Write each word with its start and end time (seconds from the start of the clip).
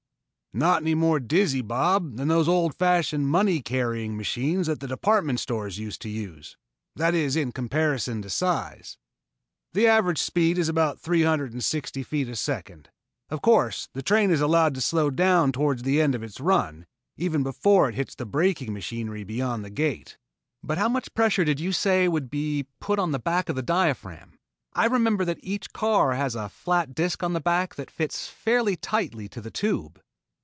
"Not 0.53 0.81
any 0.81 0.95
more 0.95 1.21
dizzy, 1.21 1.61
Bob, 1.61 2.17
than 2.17 2.27
those 2.27 2.49
old 2.49 2.75
fashioned 2.75 3.29
money 3.29 3.61
carrying 3.61 4.17
machines 4.17 4.67
that 4.67 4.81
the 4.81 4.87
department 4.89 5.39
stores 5.39 5.79
used 5.79 6.01
to 6.01 6.09
use 6.09 6.57
that 6.93 7.15
is 7.15 7.37
in 7.37 7.53
comparison 7.53 8.21
to 8.21 8.29
size. 8.29 8.97
The 9.71 9.87
average 9.87 10.17
speed 10.21 10.57
is 10.57 10.67
about 10.67 10.99
360 10.99 12.03
feet 12.03 12.27
a 12.27 12.35
second. 12.35 12.89
Of 13.29 13.41
course, 13.41 13.87
the 13.93 14.01
train 14.01 14.29
is 14.29 14.41
allowed 14.41 14.75
to 14.75 14.81
slow 14.81 15.09
down 15.09 15.53
toward 15.53 15.85
the 15.85 16.01
end 16.01 16.15
of 16.15 16.21
its 16.21 16.41
run, 16.41 16.85
even 17.15 17.43
before 17.43 17.87
it 17.87 17.95
hits 17.95 18.13
the 18.15 18.25
braking 18.25 18.73
machinery 18.73 19.23
beyond 19.23 19.63
the 19.63 19.69
gate." 19.69 20.17
"But 20.61 20.77
how 20.77 20.89
much 20.89 21.13
pressure 21.13 21.45
did 21.45 21.61
you 21.61 21.71
say 21.71 22.09
would 22.09 22.29
be 22.29 22.67
put 22.81 22.99
on 22.99 23.13
the 23.13 23.19
back 23.19 23.47
of 23.47 23.55
the 23.55 23.61
diaphragm 23.63 24.37
I 24.73 24.87
remember 24.87 25.23
that 25.23 25.39
each 25.41 25.71
car 25.71 26.13
has 26.13 26.35
a 26.35 26.49
flat 26.49 26.93
disc 26.93 27.23
on 27.23 27.31
the 27.31 27.39
back 27.39 27.75
that 27.75 27.89
fits 27.89 28.27
fairly 28.27 28.75
tightly 28.75 29.29
to 29.29 29.39
the 29.39 29.49
tube 29.51 30.01